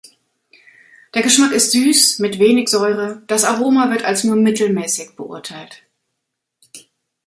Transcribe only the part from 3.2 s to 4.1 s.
das Aroma wird